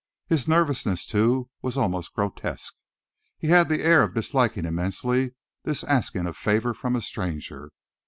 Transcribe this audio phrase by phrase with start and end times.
[0.25, 2.73] His nervousness, too, was almost grotesque.
[3.37, 7.69] He had the air of disliking immensely this asking a favour from a stranger.